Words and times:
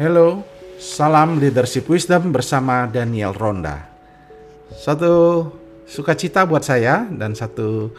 Hello, 0.00 0.40
salam 0.80 1.36
leadership 1.36 1.84
wisdom 1.84 2.32
bersama 2.32 2.88
Daniel 2.88 3.36
Ronda. 3.36 3.84
Satu 4.72 5.44
sukacita 5.84 6.48
buat 6.48 6.64
saya 6.64 7.04
dan 7.04 7.36
satu 7.36 7.92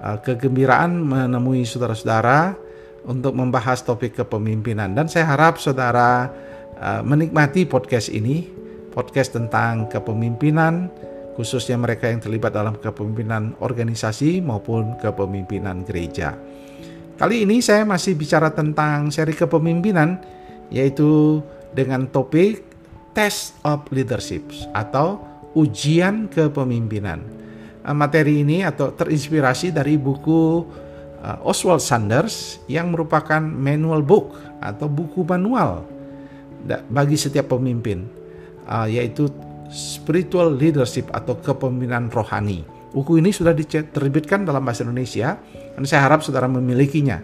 uh, 0.00 0.16
kegembiraan 0.24 0.96
menemui 0.96 1.68
saudara-saudara 1.68 2.56
untuk 3.04 3.36
membahas 3.36 3.84
topik 3.84 4.16
kepemimpinan 4.16 4.96
dan 4.96 5.12
saya 5.12 5.28
harap 5.28 5.60
saudara 5.60 6.32
uh, 6.80 7.04
menikmati 7.04 7.68
podcast 7.68 8.08
ini, 8.08 8.48
podcast 8.88 9.36
tentang 9.36 9.92
kepemimpinan 9.92 10.88
khususnya 11.36 11.76
mereka 11.76 12.08
yang 12.08 12.24
terlibat 12.24 12.56
dalam 12.56 12.80
kepemimpinan 12.80 13.60
organisasi 13.60 14.40
maupun 14.40 14.96
kepemimpinan 15.04 15.84
gereja. 15.84 16.32
Kali 17.20 17.44
ini 17.44 17.60
saya 17.60 17.84
masih 17.84 18.16
bicara 18.16 18.48
tentang 18.56 19.12
seri 19.12 19.36
kepemimpinan 19.36 20.40
yaitu 20.72 21.44
dengan 21.76 22.08
topik 22.08 22.64
Test 23.12 23.60
of 23.60 23.84
Leadership 23.92 24.48
atau 24.72 25.20
ujian 25.52 26.32
kepemimpinan. 26.32 27.20
Eh, 27.84 27.92
materi 27.92 28.40
ini 28.40 28.64
atau 28.64 28.88
terinspirasi 28.96 29.74
dari 29.74 30.00
buku 30.00 30.64
uh, 31.20 31.38
Oswald 31.44 31.84
Sanders 31.84 32.64
yang 32.72 32.88
merupakan 32.88 33.42
manual 33.42 34.00
book 34.00 34.32
atau 34.64 34.88
buku 34.88 35.28
manual 35.28 35.84
bagi 36.88 37.18
setiap 37.18 37.52
pemimpin, 37.52 38.06
uh, 38.70 38.86
yaitu 38.86 39.28
Spiritual 39.72 40.54
Leadership 40.54 41.10
atau 41.10 41.36
kepemimpinan 41.36 42.08
rohani. 42.12 42.62
Buku 42.92 43.18
ini 43.18 43.32
sudah 43.32 43.56
diterbitkan 43.56 44.44
dalam 44.44 44.62
bahasa 44.62 44.84
Indonesia 44.84 45.40
dan 45.74 45.82
saya 45.88 46.04
harap 46.04 46.20
saudara 46.20 46.44
memilikinya. 46.44 47.18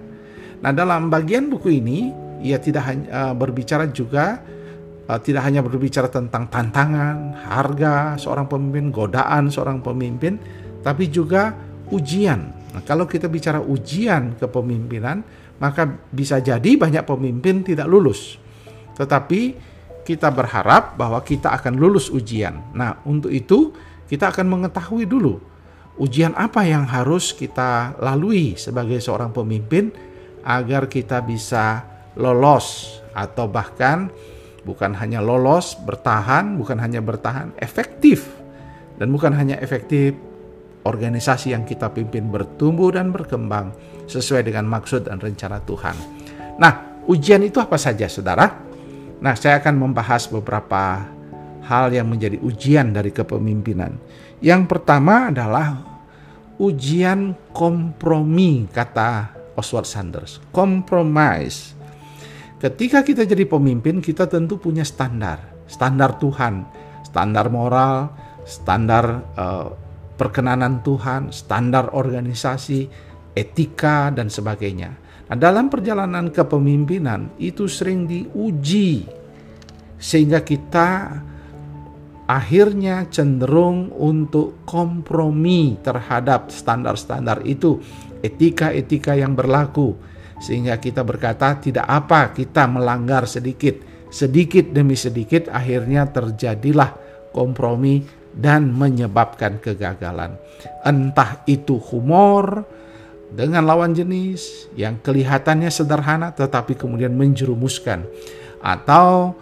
Nah, 0.59 0.73
dalam 0.73 1.12
bagian 1.12 1.53
buku 1.53 1.78
ini 1.78 2.11
ia 2.42 2.58
tidak 2.62 2.84
hanya 2.86 3.06
uh, 3.11 3.34
berbicara 3.34 3.91
juga 3.91 4.42
uh, 5.08 5.19
tidak 5.19 5.42
hanya 5.48 5.64
berbicara 5.64 6.06
tentang 6.12 6.47
tantangan, 6.47 7.34
harga 7.48 8.14
seorang 8.20 8.47
pemimpin, 8.47 8.92
godaan 8.92 9.48
seorang 9.48 9.81
pemimpin, 9.81 10.36
tapi 10.84 11.09
juga 11.09 11.56
ujian. 11.89 12.53
Nah, 12.77 12.83
kalau 12.84 13.09
kita 13.09 13.27
bicara 13.27 13.59
ujian 13.64 14.36
kepemimpinan, 14.36 15.25
maka 15.59 15.89
bisa 16.12 16.39
jadi 16.39 16.77
banyak 16.77 17.03
pemimpin 17.03 17.64
tidak 17.64 17.89
lulus. 17.89 18.36
Tetapi 18.94 19.41
kita 20.05 20.28
berharap 20.31 20.97
bahwa 20.97 21.20
kita 21.25 21.53
akan 21.56 21.77
lulus 21.81 22.12
ujian. 22.12 22.72
Nah, 22.77 23.00
untuk 23.09 23.33
itu 23.33 23.72
kita 24.09 24.33
akan 24.33 24.47
mengetahui 24.48 25.05
dulu 25.05 25.48
ujian 25.98 26.33
apa 26.39 26.62
yang 26.62 26.86
harus 26.86 27.34
kita 27.34 27.98
lalui 27.98 28.55
sebagai 28.55 29.03
seorang 29.03 29.34
pemimpin 29.34 29.91
agar 30.47 30.86
kita 30.86 31.20
bisa 31.27 31.84
lolos 32.19 32.98
atau 33.14 33.47
bahkan 33.47 34.11
bukan 34.66 34.92
hanya 34.98 35.24
lolos, 35.24 35.78
bertahan, 35.80 36.58
bukan 36.60 36.77
hanya 36.77 37.00
bertahan, 37.00 37.56
efektif. 37.56 38.28
Dan 38.98 39.14
bukan 39.14 39.33
hanya 39.33 39.56
efektif, 39.62 40.12
organisasi 40.83 41.55
yang 41.55 41.62
kita 41.62 41.88
pimpin 41.94 42.28
bertumbuh 42.28 42.92
dan 42.92 43.14
berkembang 43.14 43.72
sesuai 44.10 44.44
dengan 44.44 44.66
maksud 44.66 45.06
dan 45.06 45.22
rencana 45.22 45.62
Tuhan. 45.62 45.97
Nah, 46.58 47.06
ujian 47.06 47.41
itu 47.47 47.62
apa 47.62 47.78
saja, 47.78 48.10
saudara? 48.10 48.50
Nah, 49.22 49.34
saya 49.38 49.62
akan 49.62 49.75
membahas 49.78 50.27
beberapa 50.27 51.06
hal 51.64 51.94
yang 51.94 52.10
menjadi 52.10 52.42
ujian 52.42 52.91
dari 52.91 53.14
kepemimpinan. 53.14 53.94
Yang 54.42 54.62
pertama 54.66 55.30
adalah 55.30 55.78
ujian 56.58 57.38
kompromi, 57.55 58.66
kata 58.66 59.30
Oswald 59.55 59.86
Sanders. 59.86 60.42
Compromise 60.50 61.78
Ketika 62.59 63.06
kita 63.06 63.23
jadi 63.23 63.47
pemimpin, 63.47 64.03
kita 64.03 64.27
tentu 64.27 64.59
punya 64.59 64.83
standar, 64.83 65.38
standar 65.71 66.19
Tuhan, 66.19 66.66
standar 67.06 67.47
moral, 67.55 68.10
standar 68.43 69.05
uh, 69.38 69.71
perkenanan 70.19 70.82
Tuhan, 70.82 71.31
standar 71.31 71.94
organisasi, 71.94 72.91
etika 73.38 74.10
dan 74.10 74.27
sebagainya. 74.27 74.91
Nah, 75.31 75.38
dalam 75.38 75.71
perjalanan 75.71 76.34
kepemimpinan 76.34 77.38
itu 77.38 77.71
sering 77.71 78.10
diuji. 78.10 79.06
Sehingga 79.94 80.43
kita 80.43 81.15
akhirnya 82.27 83.06
cenderung 83.06 83.94
untuk 83.94 84.66
kompromi 84.66 85.78
terhadap 85.78 86.50
standar-standar 86.50 87.47
itu, 87.47 87.78
etika-etika 88.19 89.15
yang 89.15 89.38
berlaku 89.38 90.18
sehingga 90.38 90.78
kita 90.78 91.03
berkata 91.03 91.59
tidak 91.59 91.87
apa 91.87 92.31
kita 92.31 92.66
melanggar 92.71 93.26
sedikit 93.26 93.78
sedikit 94.09 94.72
demi 94.72 94.97
sedikit 94.97 95.53
akhirnya 95.53 96.09
terjadilah 96.09 96.97
kompromi 97.32 98.03
dan 98.32 98.71
menyebabkan 98.71 99.60
kegagalan. 99.60 100.37
Entah 100.84 101.44
itu 101.44 101.76
humor 101.78 102.65
dengan 103.28 103.69
lawan 103.69 103.93
jenis 103.93 104.72
yang 104.72 105.03
kelihatannya 105.04 105.69
sederhana 105.69 106.32
tetapi 106.32 106.78
kemudian 106.78 107.12
menjerumuskan 107.12 108.09
atau 108.65 109.37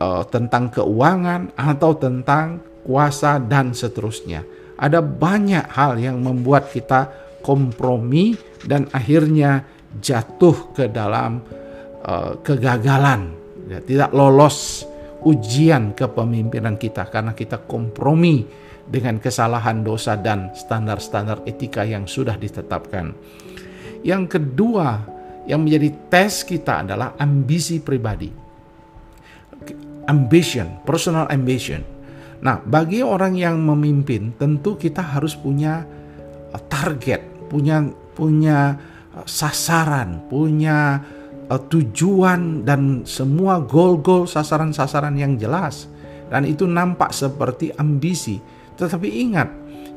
uh, 0.00 0.24
tentang 0.26 0.72
keuangan 0.72 1.52
atau 1.54 1.92
tentang 1.98 2.64
kuasa 2.86 3.36
dan 3.36 3.76
seterusnya. 3.76 4.42
Ada 4.80 5.04
banyak 5.04 5.76
hal 5.76 6.00
yang 6.00 6.24
membuat 6.24 6.72
kita 6.72 7.12
kompromi 7.44 8.32
dan 8.64 8.88
akhirnya 8.96 9.68
jatuh 9.98 10.70
ke 10.70 10.86
dalam 10.86 11.42
uh, 12.06 12.38
kegagalan, 12.46 13.34
ya, 13.66 13.82
tidak 13.82 14.10
lolos 14.14 14.86
ujian 15.26 15.92
kepemimpinan 15.92 16.80
kita 16.80 17.10
karena 17.10 17.34
kita 17.36 17.60
kompromi 17.66 18.46
dengan 18.86 19.22
kesalahan 19.22 19.84
dosa 19.86 20.18
dan 20.18 20.50
standar-standar 20.54 21.44
etika 21.46 21.86
yang 21.86 22.06
sudah 22.06 22.34
ditetapkan. 22.34 23.14
Yang 24.00 24.38
kedua, 24.38 25.04
yang 25.44 25.66
menjadi 25.66 25.92
tes 26.08 26.42
kita 26.42 26.86
adalah 26.86 27.14
ambisi 27.20 27.78
pribadi. 27.82 28.32
Ambition, 30.08 30.82
personal 30.82 31.30
ambition. 31.30 31.84
Nah, 32.40 32.58
bagi 32.58 33.04
orang 33.04 33.36
yang 33.36 33.60
memimpin, 33.60 34.32
tentu 34.34 34.74
kita 34.74 35.04
harus 35.04 35.36
punya 35.36 35.84
uh, 36.50 36.62
target, 36.66 37.20
punya 37.52 37.84
punya 38.16 38.74
sasaran, 39.26 40.22
punya 40.30 41.02
uh, 41.50 41.60
tujuan 41.70 42.62
dan 42.62 43.02
semua 43.04 43.62
goal-goal 43.62 44.26
sasaran-sasaran 44.26 45.16
yang 45.18 45.34
jelas. 45.36 45.90
Dan 46.30 46.46
itu 46.46 46.62
nampak 46.66 47.10
seperti 47.10 47.74
ambisi. 47.74 48.38
Tetapi 48.78 49.08
ingat, 49.10 49.48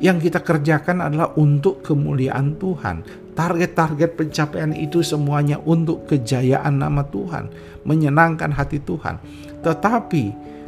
yang 0.01 0.17
kita 0.17 0.41
kerjakan 0.41 0.99
adalah 0.99 1.31
untuk 1.37 1.85
kemuliaan 1.85 2.57
Tuhan. 2.57 3.05
Target-target 3.33 4.17
pencapaian 4.17 4.73
itu 4.73 5.05
semuanya 5.05 5.61
untuk 5.61 6.05
kejayaan 6.09 6.81
nama 6.81 7.05
Tuhan, 7.05 7.49
menyenangkan 7.85 8.53
hati 8.53 8.81
Tuhan. 8.81 9.17
Tetapi 9.61 10.23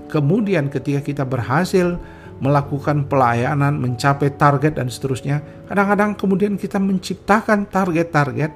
kemudian 0.09 0.69
ketika 0.69 1.01
kita 1.01 1.23
berhasil 1.25 1.97
melakukan 2.43 3.07
pelayanan, 3.07 3.79
mencapai 3.79 4.35
target 4.35 4.75
dan 4.75 4.91
seterusnya. 4.91 5.39
Kadang-kadang 5.71 6.19
kemudian 6.19 6.59
kita 6.59 6.81
menciptakan 6.81 7.67
target-target 7.71 8.51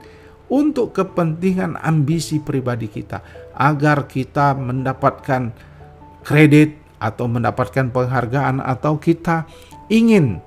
untuk 0.50 0.92
kepentingan 0.98 1.78
ambisi 1.80 2.42
pribadi 2.42 2.90
kita 2.90 3.22
agar 3.56 4.10
kita 4.10 4.58
mendapatkan 4.58 5.54
kredit 6.26 6.76
atau 7.00 7.32
mendapatkan 7.32 7.88
penghargaan 7.94 8.60
atau 8.60 9.00
kita 9.00 9.48
ingin 9.88 10.44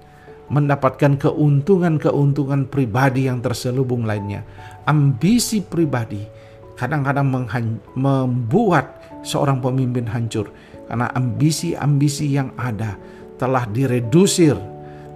mendapatkan 0.52 1.16
keuntungan-keuntungan 1.16 2.68
pribadi 2.68 3.24
yang 3.24 3.40
terselubung 3.40 4.04
lainnya. 4.04 4.44
Ambisi 4.84 5.64
pribadi 5.64 6.20
kadang-kadang 6.76 7.48
membuat 7.96 9.00
seorang 9.24 9.64
pemimpin 9.64 10.04
hancur 10.04 10.52
karena 10.90 11.08
ambisi-ambisi 11.16 12.36
yang 12.36 12.52
ada 12.60 12.98
telah 13.42 13.66
diredusir 13.66 14.54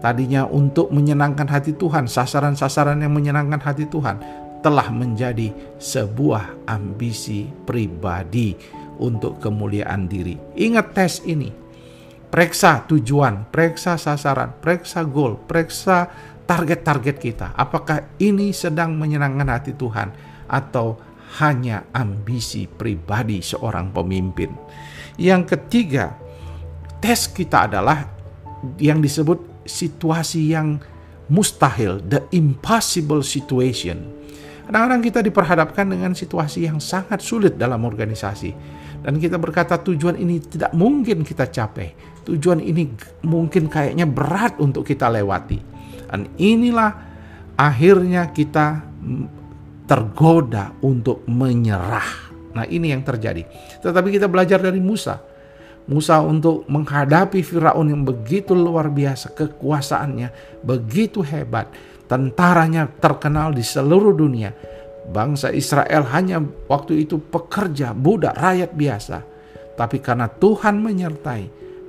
tadinya 0.02 0.50
untuk 0.50 0.90
menyenangkan 0.90 1.46
hati 1.46 1.78
Tuhan, 1.78 2.11
sasaran-sasaran 2.11 2.99
yang 2.99 3.14
menyenangkan 3.14 3.62
hati 3.62 3.87
Tuhan 3.87 4.19
telah 4.67 4.90
menjadi 4.90 5.55
sebuah 5.78 6.67
ambisi 6.67 7.46
pribadi 7.62 8.58
untuk 8.99 9.38
kemuliaan 9.38 10.11
diri. 10.11 10.34
Ingat 10.58 10.87
tes 10.90 11.23
ini. 11.23 11.55
Periksa 12.26 12.82
tujuan, 12.90 13.46
periksa 13.55 13.94
sasaran, 13.94 14.58
periksa 14.58 15.06
goal, 15.06 15.38
periksa 15.38 16.11
target-target 16.43 17.17
kita. 17.22 17.55
Apakah 17.55 18.11
ini 18.19 18.50
sedang 18.50 18.99
menyenangkan 18.99 19.46
hati 19.46 19.72
Tuhan 19.79 20.11
atau 20.50 20.99
hanya 21.38 21.87
ambisi 21.94 22.67
pribadi 22.67 23.38
seorang 23.38 23.94
pemimpin? 23.94 24.50
Yang 25.14 25.55
ketiga, 25.55 26.19
tes 26.99 27.31
kita 27.31 27.70
adalah 27.70 28.15
yang 28.80 29.02
disebut 29.02 29.66
situasi 29.66 30.54
yang 30.54 30.78
mustahil, 31.26 31.98
the 32.06 32.22
impossible 32.30 33.22
situation. 33.22 34.14
Kadang-kadang 34.66 35.02
kita 35.02 35.20
diperhadapkan 35.22 35.86
dengan 35.86 36.10
situasi 36.14 36.66
yang 36.66 36.82
sangat 36.82 37.22
sulit 37.22 37.54
dalam 37.54 37.86
organisasi. 37.86 38.50
Dan 39.06 39.22
kita 39.22 39.38
berkata 39.38 39.78
tujuan 39.78 40.18
ini 40.18 40.42
tidak 40.42 40.74
mungkin 40.74 41.22
kita 41.22 41.46
capai. 41.46 41.94
Tujuan 42.26 42.58
ini 42.58 42.90
mungkin 43.22 43.70
kayaknya 43.70 44.02
berat 44.10 44.58
untuk 44.58 44.82
kita 44.82 45.06
lewati. 45.06 45.62
Dan 46.10 46.26
inilah 46.34 46.90
akhirnya 47.54 48.34
kita 48.34 48.82
tergoda 49.86 50.74
untuk 50.82 51.22
menyerah. 51.30 52.34
Nah 52.58 52.66
ini 52.66 52.90
yang 52.90 53.06
terjadi. 53.06 53.46
Tetapi 53.78 54.08
kita 54.10 54.26
belajar 54.26 54.58
dari 54.58 54.82
Musa. 54.82 55.22
Musa 55.86 56.18
untuk 56.18 56.66
menghadapi 56.66 57.46
Firaun 57.46 57.86
yang 57.94 58.02
begitu 58.02 58.58
luar 58.58 58.90
biasa 58.90 59.30
kekuasaannya, 59.38 60.60
begitu 60.66 61.22
hebat, 61.22 61.70
tentaranya 62.10 62.90
terkenal 62.98 63.54
di 63.54 63.62
seluruh 63.62 64.10
dunia. 64.10 64.50
Bangsa 65.06 65.54
Israel 65.54 66.02
hanya 66.10 66.42
waktu 66.66 67.06
itu 67.06 67.22
pekerja, 67.22 67.94
budak, 67.94 68.34
rakyat 68.34 68.74
biasa. 68.74 69.18
Tapi 69.78 70.02
karena 70.02 70.26
Tuhan 70.26 70.82
menyertai, 70.82 71.44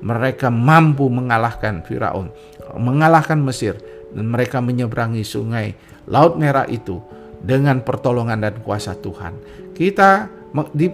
mereka 0.05 0.53
mampu 0.53 1.09
mengalahkan 1.09 1.81
Firaun, 1.81 2.29
mengalahkan 2.77 3.41
Mesir, 3.41 3.81
dan 4.13 4.29
mereka 4.29 4.61
menyeberangi 4.61 5.25
sungai 5.25 5.73
Laut 6.07 6.39
Merah 6.39 6.69
itu 6.69 7.01
dengan 7.41 7.83
pertolongan 7.83 8.39
dan 8.39 8.55
kuasa 8.63 8.95
Tuhan. 8.95 9.35
Kita 9.75 10.29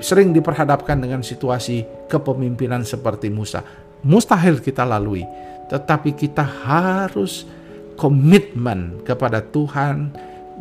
sering 0.02 0.34
diperhadapkan 0.34 0.98
dengan 1.00 1.22
situasi 1.22 2.08
kepemimpinan 2.10 2.82
seperti 2.84 3.30
Musa. 3.30 3.62
Mustahil 4.04 4.60
kita 4.60 4.84
lalui, 4.84 5.24
tetapi 5.72 6.12
kita 6.16 6.44
harus 6.44 7.48
komitmen 7.96 9.00
kepada 9.08 9.40
Tuhan, 9.40 10.12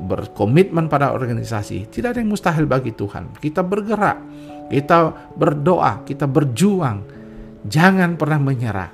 berkomitmen 0.06 0.86
pada 0.86 1.10
organisasi. 1.12 1.90
Tidak 1.90 2.14
ada 2.14 2.20
yang 2.20 2.30
mustahil 2.30 2.64
bagi 2.68 2.94
Tuhan. 2.94 3.34
Kita 3.38 3.60
bergerak, 3.66 4.18
kita 4.70 5.30
berdoa, 5.34 6.06
kita 6.06 6.24
berjuang. 6.28 7.04
Jangan 7.62 8.18
pernah 8.18 8.40
menyerah 8.42 8.90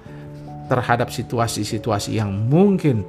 terhadap 0.69 1.09
situasi-situasi 1.09 2.21
yang 2.21 2.29
mungkin 2.29 3.01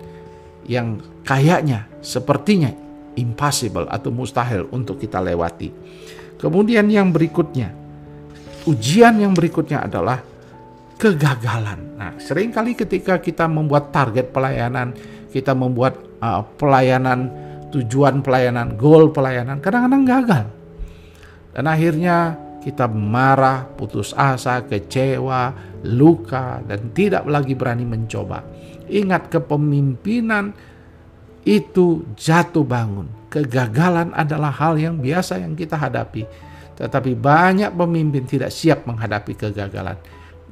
yang 0.63 1.03
kayaknya 1.27 1.89
sepertinya 1.99 2.71
impossible 3.19 3.89
atau 3.91 4.09
mustahil 4.15 4.71
untuk 4.71 5.01
kita 5.01 5.19
lewati. 5.19 5.69
Kemudian 6.39 6.87
yang 6.87 7.11
berikutnya, 7.11 7.75
ujian 8.63 9.19
yang 9.19 9.35
berikutnya 9.35 9.83
adalah 9.83 10.23
kegagalan. 10.95 11.99
Nah, 11.99 12.15
sering 12.15 12.55
kali 12.55 12.79
ketika 12.79 13.19
kita 13.19 13.43
membuat 13.47 13.91
target 13.91 14.31
pelayanan, 14.31 14.95
kita 15.35 15.51
membuat 15.51 15.99
uh, 16.23 16.43
pelayanan 16.55 17.27
tujuan 17.75 18.23
pelayanan, 18.23 18.79
goal 18.79 19.11
pelayanan 19.11 19.59
kadang-kadang 19.59 20.03
gagal. 20.07 20.45
Dan 21.51 21.65
akhirnya 21.67 22.39
kita 22.63 22.87
marah, 22.87 23.67
putus 23.75 24.11
asa, 24.15 24.63
kecewa, 24.63 25.55
luka 25.87 26.59
dan 26.67 26.91
tidak 26.91 27.23
lagi 27.27 27.55
berani 27.55 27.87
mencoba. 27.87 28.43
Ingat 28.89 29.31
kepemimpinan 29.31 30.51
itu 31.43 32.03
jatuh 32.15 32.65
bangun. 32.65 33.07
Kegagalan 33.29 34.11
adalah 34.15 34.49
hal 34.49 34.75
yang 34.75 34.97
biasa 34.97 35.39
yang 35.39 35.53
kita 35.53 35.77
hadapi. 35.77 36.25
Tetapi 36.75 37.11
banyak 37.13 37.71
pemimpin 37.75 38.25
tidak 38.25 38.49
siap 38.49 38.87
menghadapi 38.87 39.35
kegagalan. 39.35 39.99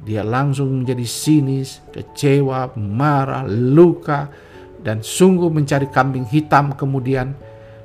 Dia 0.04 0.22
langsung 0.22 0.84
menjadi 0.84 1.04
sinis, 1.04 1.82
kecewa, 1.90 2.76
marah, 2.78 3.42
luka, 3.48 4.30
dan 4.78 5.02
sungguh 5.02 5.50
mencari 5.50 5.90
kambing 5.90 6.24
hitam 6.28 6.72
kemudian 6.78 7.34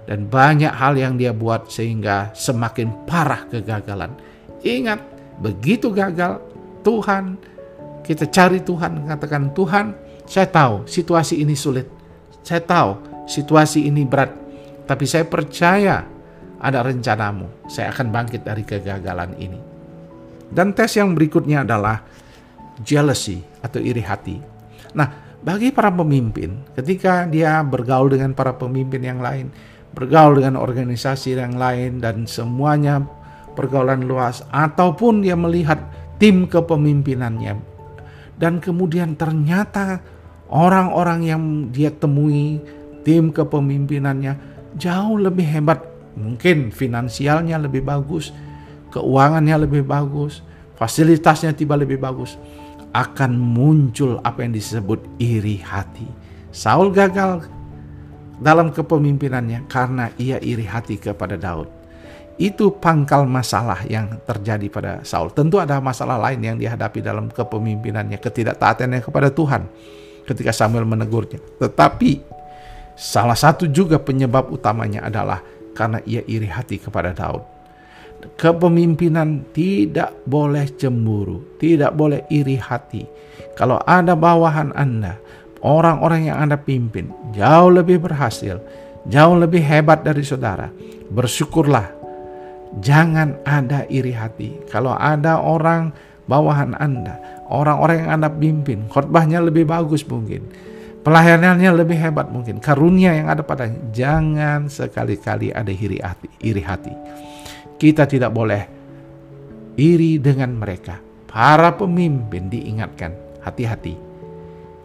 dan 0.05 0.29
banyak 0.29 0.69
hal 0.69 0.93
yang 0.93 1.17
dia 1.17 1.33
buat 1.33 1.71
sehingga 1.71 2.35
semakin 2.37 3.07
parah 3.09 3.49
kegagalan. 3.49 4.13
Ingat, 4.61 5.01
begitu 5.41 5.89
gagal, 5.89 6.37
Tuhan 6.85 7.39
kita 8.03 8.27
cari 8.27 8.59
Tuhan, 8.59 9.07
katakan 9.07 9.55
Tuhan, 9.55 9.95
saya 10.27 10.47
tahu 10.51 10.83
situasi 10.83 11.39
ini 11.39 11.55
sulit. 11.55 11.87
Saya 12.43 12.59
tahu 12.59 12.91
situasi 13.23 13.87
ini 13.87 14.03
berat, 14.03 14.35
tapi 14.83 15.07
saya 15.07 15.23
percaya 15.23 16.03
ada 16.59 16.79
rencanamu. 16.83 17.67
Saya 17.71 17.95
akan 17.95 18.11
bangkit 18.11 18.43
dari 18.43 18.67
kegagalan 18.67 19.31
ini. 19.39 19.59
Dan 20.51 20.75
tes 20.75 20.99
yang 20.99 21.15
berikutnya 21.15 21.63
adalah 21.63 22.03
jealousy 22.83 23.41
atau 23.63 23.79
iri 23.79 24.03
hati. 24.03 24.37
Nah, 24.93 25.39
bagi 25.43 25.73
para 25.73 25.89
pemimpin, 25.89 26.61
ketika 26.77 27.25
dia 27.25 27.63
bergaul 27.63 28.11
dengan 28.11 28.35
para 28.37 28.53
pemimpin 28.53 29.01
yang 29.01 29.19
lain, 29.23 29.49
bergaul 29.95 30.39
dengan 30.39 30.59
organisasi 30.59 31.35
yang 31.35 31.57
lain, 31.57 31.99
dan 32.03 32.29
semuanya 32.29 33.01
pergaulan 33.57 34.05
luas, 34.05 34.45
ataupun 34.53 35.25
dia 35.25 35.33
melihat 35.35 35.79
tim 36.21 36.45
kepemimpinannya, 36.47 37.59
dan 38.37 38.63
kemudian 38.63 39.17
ternyata 39.17 39.99
orang-orang 40.53 41.19
yang 41.25 41.41
dia 41.73 41.89
temui, 41.89 42.61
tim 43.01 43.33
kepemimpinannya 43.33 44.37
jauh 44.77 45.17
lebih 45.17 45.49
hebat, 45.49 45.81
mungkin 46.13 46.69
finansialnya 46.69 47.57
lebih 47.57 47.81
bagus, 47.81 48.29
keuangannya 48.93 49.65
lebih 49.65 49.81
bagus, 49.81 50.45
fasilitasnya 50.77 51.57
tiba 51.57 51.73
lebih 51.73 51.97
bagus 51.97 52.37
akan 52.93 53.33
muncul 53.33 54.21
apa 54.21 54.45
yang 54.45 54.53
disebut 54.53 55.01
iri 55.17 55.57
hati. 55.57 56.05
Saul 56.53 56.93
gagal 56.93 57.49
dalam 58.37 58.69
kepemimpinannya 58.69 59.65
karena 59.65 60.13
ia 60.21 60.37
iri 60.37 60.69
hati 60.69 61.01
kepada 61.01 61.33
Daud. 61.33 61.65
Itu 62.37 62.77
pangkal 62.77 63.25
masalah 63.25 63.81
yang 63.89 64.21
terjadi 64.25 64.69
pada 64.69 64.93
Saul. 65.01 65.33
Tentu 65.33 65.57
ada 65.57 65.81
masalah 65.81 66.21
lain 66.21 66.41
yang 66.41 66.57
dihadapi 66.61 67.01
dalam 67.01 67.29
kepemimpinannya, 67.33 68.21
ketidaktaatannya 68.21 69.01
kepada 69.01 69.33
Tuhan 69.33 69.65
ketika 70.23 70.51
Samuel 70.55 70.87
menegurnya. 70.87 71.39
Tetapi 71.59 72.23
salah 72.95 73.37
satu 73.37 73.67
juga 73.69 73.99
penyebab 73.99 74.51
utamanya 74.53 75.05
adalah 75.05 75.43
karena 75.73 75.99
ia 76.05 76.21
iri 76.25 76.47
hati 76.47 76.77
kepada 76.77 77.11
Daud 77.11 77.53
kepemimpinan 78.39 79.51
tidak 79.51 80.15
boleh 80.23 80.67
cemburu, 80.79 81.59
tidak 81.59 81.91
boleh 81.95 82.23
iri 82.31 82.55
hati. 82.55 83.03
Kalau 83.53 83.81
ada 83.83 84.15
bawahan 84.15 84.71
Anda, 84.73 85.19
orang-orang 85.61 86.31
yang 86.31 86.37
Anda 86.39 86.57
pimpin 86.57 87.11
jauh 87.35 87.69
lebih 87.69 88.01
berhasil, 88.01 88.57
jauh 89.07 89.35
lebih 89.37 89.61
hebat 89.61 90.01
dari 90.01 90.23
saudara, 90.23 90.71
bersyukurlah. 91.11 92.01
Jangan 92.81 93.45
ada 93.45 93.85
iri 93.85 94.17
hati. 94.17 94.57
Kalau 94.65 94.97
ada 94.97 95.37
orang 95.37 95.93
bawahan 96.27 96.75
Anda, 96.77 97.45
orang-orang 97.51 98.07
yang 98.07 98.11
Anda 98.19 98.29
pimpin, 98.31 98.87
khotbahnya 98.87 99.43
lebih 99.43 99.67
bagus 99.67 100.03
mungkin, 100.07 100.47
pelayanannya 101.03 101.71
lebih 101.75 101.97
hebat 101.99 102.31
mungkin, 102.31 102.63
karunia 102.63 103.11
yang 103.13 103.27
ada 103.27 103.43
padanya, 103.43 103.79
jangan 103.91 104.71
sekali-kali 104.71 105.51
ada 105.51 105.69
iri 105.69 105.99
hati. 105.99 106.29
Iri 106.39 106.63
hati. 106.63 106.93
Kita 107.75 108.07
tidak 108.07 108.31
boleh 108.31 108.63
iri 109.75 110.21
dengan 110.21 110.55
mereka. 110.55 110.97
Para 111.27 111.73
pemimpin 111.73 112.47
diingatkan, 112.47 113.41
hati-hati. 113.41 113.97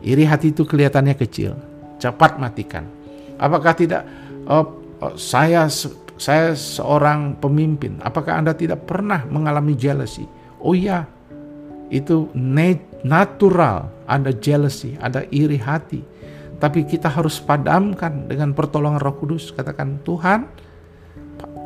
Iri 0.00 0.25
hati 0.25 0.50
itu 0.54 0.64
kelihatannya 0.64 1.14
kecil, 1.18 1.52
cepat 2.00 2.40
matikan. 2.40 2.87
Apakah 3.38 3.75
tidak 3.76 4.02
oh, 4.49 4.80
oh, 5.02 5.14
saya 5.14 5.68
saya 6.18 6.57
seorang 6.57 7.38
pemimpin, 7.38 8.02
apakah 8.02 8.40
Anda 8.42 8.57
tidak 8.57 8.88
pernah 8.88 9.23
mengalami 9.28 9.78
jealousy? 9.78 10.26
Oh 10.59 10.75
iya, 10.75 11.07
itu 11.88 12.28
natural, 13.04 13.88
ada 14.04 14.30
jealousy, 14.33 14.97
ada 15.00 15.25
iri 15.33 15.57
hati. 15.57 16.04
Tapi 16.59 16.85
kita 16.85 17.07
harus 17.07 17.38
padamkan 17.38 18.26
dengan 18.26 18.50
pertolongan 18.50 18.99
Roh 18.99 19.14
Kudus. 19.14 19.54
Katakan, 19.54 20.02
Tuhan, 20.02 20.49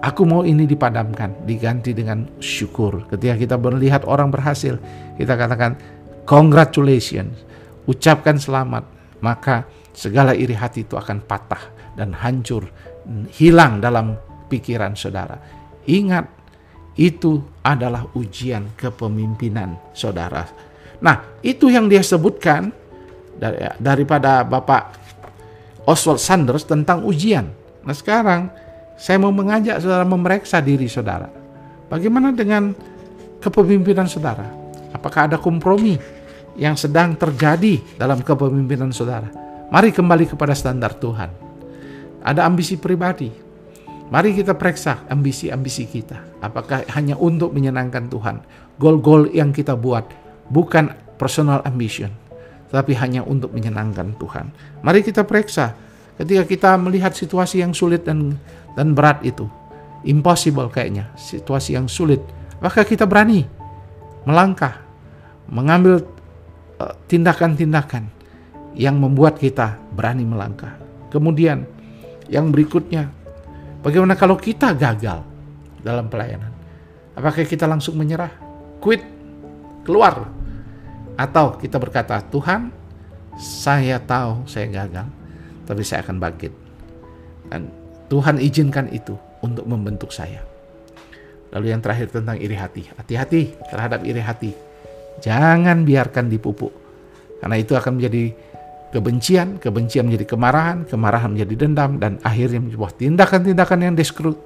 Aku 0.03 0.27
mau 0.27 0.43
ini 0.43 0.67
dipadamkan, 0.67 1.47
diganti 1.47 1.95
dengan 1.95 2.27
syukur. 2.43 3.07
Ketika 3.07 3.39
kita 3.39 3.55
melihat 3.55 4.03
orang 4.03 4.35
berhasil, 4.35 4.75
kita 5.15 5.39
katakan 5.39 5.79
congratulations, 6.27 7.47
ucapkan 7.87 8.35
selamat, 8.35 8.83
maka 9.23 9.63
segala 9.95 10.35
iri 10.35 10.59
hati 10.59 10.83
itu 10.83 10.99
akan 10.99 11.23
patah 11.23 11.95
dan 11.95 12.11
hancur, 12.19 12.67
hilang 13.31 13.79
dalam 13.79 14.19
pikiran 14.51 14.99
saudara. 14.99 15.39
Ingat, 15.87 16.42
itu 16.99 17.41
adalah 17.65 18.05
ujian 18.13 18.73
kepemimpinan 18.77 19.77
saudara. 19.97 20.45
Nah, 21.01 21.41
itu 21.41 21.73
yang 21.73 21.89
dia 21.89 22.05
sebutkan 22.05 22.71
daripada 23.81 24.45
Bapak 24.45 24.83
Oswald 25.89 26.23
Sanders 26.23 26.63
tentang 26.63 27.03
ujian. 27.03 27.51
Nah, 27.83 27.97
sekarang 27.97 28.53
saya 28.95 29.19
mau 29.19 29.35
mengajak 29.35 29.83
saudara 29.83 30.07
memeriksa 30.07 30.63
diri 30.63 30.87
saudara. 30.87 31.27
Bagaimana 31.91 32.31
dengan 32.31 32.71
kepemimpinan 33.43 34.07
saudara? 34.07 34.47
Apakah 34.95 35.27
ada 35.27 35.37
kompromi 35.41 35.99
yang 36.55 36.79
sedang 36.79 37.17
terjadi 37.17 37.83
dalam 37.99 38.23
kepemimpinan 38.23 38.95
saudara? 38.95 39.27
Mari 39.73 39.91
kembali 39.91 40.29
kepada 40.29 40.53
standar 40.53 40.95
Tuhan. 41.01 41.33
Ada 42.23 42.47
ambisi 42.47 42.79
pribadi. 42.79 43.33
Mari 44.13 44.37
kita 44.37 44.53
periksa 44.53 45.09
ambisi-ambisi 45.09 45.89
kita. 45.89 46.45
Apakah 46.45 46.85
hanya 46.93 47.17
untuk 47.17 47.57
menyenangkan 47.57 48.13
Tuhan? 48.13 48.45
Goal-goal 48.77 49.33
yang 49.33 49.57
kita 49.57 49.73
buat 49.73 50.05
bukan 50.53 50.93
personal 51.17 51.65
ambition, 51.65 52.13
tapi 52.69 52.93
hanya 52.93 53.25
untuk 53.25 53.57
menyenangkan 53.57 54.13
Tuhan. 54.21 54.53
Mari 54.85 55.01
kita 55.01 55.25
periksa 55.25 55.73
ketika 56.21 56.45
kita 56.45 56.71
melihat 56.77 57.17
situasi 57.17 57.65
yang 57.65 57.73
sulit 57.73 58.05
dan 58.05 58.37
dan 58.77 58.93
berat 58.93 59.25
itu. 59.25 59.49
Impossible 60.05 60.69
kayaknya, 60.69 61.09
situasi 61.17 61.73
yang 61.81 61.89
sulit. 61.89 62.21
Apakah 62.61 62.85
kita 62.85 63.09
berani 63.09 63.49
melangkah, 64.29 64.77
mengambil 65.49 66.05
eh, 66.77 66.95
tindakan-tindakan 67.09 68.13
yang 68.77 69.01
membuat 69.01 69.41
kita 69.41 69.81
berani 69.97 70.29
melangkah. 70.29 70.77
Kemudian 71.09 71.65
yang 72.29 72.53
berikutnya, 72.53 73.22
bagaimana 73.83 74.15
kalau 74.17 74.39
kita 74.39 74.73
gagal 74.73 75.21
dalam 75.83 76.07
pelayanan? 76.09 76.55
Apakah 77.13 77.45
kita 77.45 77.69
langsung 77.69 77.99
menyerah, 77.99 78.33
quit, 78.81 79.05
keluar? 79.85 80.31
Atau 81.19 81.61
kita 81.61 81.77
berkata, 81.77 82.25
Tuhan, 82.33 82.73
saya 83.37 84.01
tahu 84.01 84.49
saya 84.49 84.71
gagal, 84.71 85.07
tapi 85.69 85.83
saya 85.85 86.01
akan 86.01 86.17
bangkit. 86.17 86.53
Dan 87.53 87.69
Tuhan 88.09 88.41
izinkan 88.41 88.89
itu 88.89 89.13
untuk 89.45 89.69
membentuk 89.69 90.09
saya. 90.09 90.41
Lalu 91.53 91.69
yang 91.69 91.85
terakhir 91.85 92.09
tentang 92.09 92.41
iri 92.41 92.57
hati. 92.57 92.89
Hati-hati 92.97 93.53
terhadap 93.69 94.01
iri 94.09 94.25
hati. 94.25 94.57
Jangan 95.21 95.85
biarkan 95.85 96.33
dipupuk. 96.33 96.73
Karena 97.45 97.61
itu 97.61 97.77
akan 97.77 98.01
menjadi 98.01 98.33
kebencian, 98.93 99.57
kebencian 99.57 100.07
menjadi 100.07 100.37
kemarahan, 100.37 100.85
kemarahan 100.85 101.33
menjadi 101.33 101.67
dendam, 101.67 101.97
dan 101.97 102.21
akhirnya 102.21 102.61
sebuah 102.61 102.93
tindakan-tindakan 103.01 103.79
yang 103.81 103.95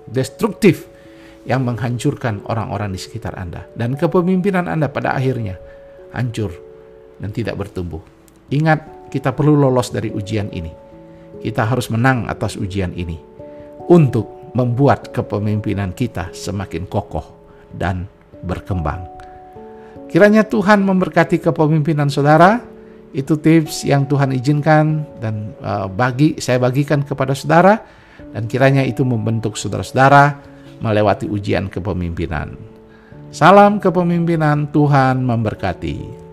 destruktif 0.08 0.86
yang 1.46 1.66
menghancurkan 1.66 2.46
orang-orang 2.46 2.94
di 2.94 3.00
sekitar 3.02 3.34
Anda. 3.34 3.66
Dan 3.74 3.98
kepemimpinan 3.98 4.70
Anda 4.70 4.86
pada 4.86 5.18
akhirnya 5.18 5.58
hancur 6.14 6.54
dan 7.18 7.34
tidak 7.34 7.58
bertumbuh. 7.58 8.02
Ingat, 8.54 9.10
kita 9.10 9.34
perlu 9.34 9.58
lolos 9.58 9.90
dari 9.90 10.14
ujian 10.14 10.50
ini. 10.54 10.70
Kita 11.42 11.66
harus 11.66 11.90
menang 11.90 12.26
atas 12.30 12.54
ujian 12.58 12.94
ini 12.94 13.18
untuk 13.90 14.50
membuat 14.54 15.14
kepemimpinan 15.14 15.94
kita 15.94 16.34
semakin 16.34 16.86
kokoh 16.86 17.34
dan 17.70 18.06
berkembang. 18.42 19.06
Kiranya 20.06 20.46
Tuhan 20.46 20.86
memberkati 20.86 21.42
kepemimpinan 21.42 22.06
saudara 22.10 22.75
itu 23.14 23.38
tips 23.38 23.86
yang 23.86 24.08
Tuhan 24.10 24.34
izinkan 24.34 25.06
dan 25.22 25.54
uh, 25.62 25.86
bagi 25.86 26.38
saya 26.42 26.58
bagikan 26.58 27.06
kepada 27.06 27.32
saudara 27.36 27.78
dan 28.34 28.50
kiranya 28.50 28.82
itu 28.82 29.06
membentuk 29.06 29.54
saudara-saudara 29.54 30.36
melewati 30.82 31.30
ujian 31.30 31.70
kepemimpinan. 31.70 32.56
Salam 33.30 33.78
kepemimpinan 33.78 34.70
Tuhan 34.72 35.22
memberkati. 35.22 36.25